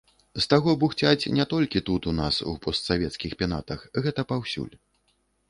[0.43, 4.75] З таго бухцяць не толькі тут у нас, у постсавецкіх пенатах, гэта паўсюль.